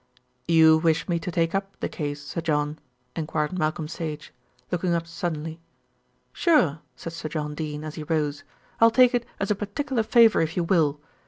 [0.47, 2.79] "You wish me to take up the case, Sir John?"
[3.15, 4.33] enquired Malcolm Sage,
[4.71, 5.59] looking up suddenly.
[6.33, 8.43] "Sure," said Sir John Dene as he rose.
[8.79, 10.99] "I'll take it as a particular favour if you will.